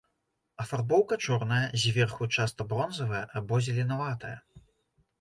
Афарбоўка 0.63 1.17
чорная, 1.27 1.61
зверху 1.85 2.31
часта 2.39 2.69
бронзавая 2.75 3.23
або 3.41 3.63
зеленаватая. 3.71 4.37